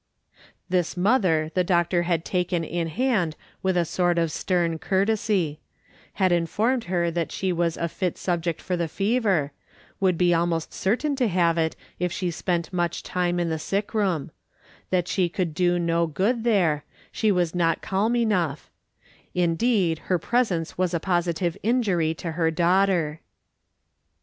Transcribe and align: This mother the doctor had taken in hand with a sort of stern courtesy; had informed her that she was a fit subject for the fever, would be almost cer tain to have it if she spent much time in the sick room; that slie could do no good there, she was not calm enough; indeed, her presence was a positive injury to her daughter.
This 0.67 0.97
mother 0.97 1.51
the 1.53 1.63
doctor 1.63 2.01
had 2.09 2.25
taken 2.25 2.63
in 2.63 2.87
hand 2.87 3.35
with 3.61 3.77
a 3.77 3.85
sort 3.85 4.17
of 4.17 4.31
stern 4.31 4.79
courtesy; 4.79 5.59
had 6.13 6.31
informed 6.31 6.85
her 6.85 7.11
that 7.11 7.31
she 7.31 7.53
was 7.53 7.77
a 7.77 7.87
fit 7.87 8.17
subject 8.17 8.61
for 8.63 8.75
the 8.75 8.87
fever, 8.87 9.51
would 9.99 10.17
be 10.17 10.33
almost 10.33 10.73
cer 10.73 10.95
tain 10.95 11.15
to 11.17 11.27
have 11.27 11.55
it 11.59 11.75
if 11.99 12.11
she 12.11 12.31
spent 12.31 12.73
much 12.73 13.03
time 13.03 13.39
in 13.39 13.49
the 13.49 13.59
sick 13.59 13.93
room; 13.93 14.31
that 14.89 15.05
slie 15.05 15.31
could 15.31 15.53
do 15.53 15.77
no 15.77 16.07
good 16.07 16.43
there, 16.43 16.83
she 17.11 17.31
was 17.31 17.53
not 17.53 17.83
calm 17.83 18.15
enough; 18.15 18.71
indeed, 19.35 19.99
her 20.09 20.17
presence 20.17 20.79
was 20.79 20.95
a 20.95 20.99
positive 20.99 21.55
injury 21.61 22.15
to 22.15 22.31
her 22.31 22.49
daughter. 22.49 23.19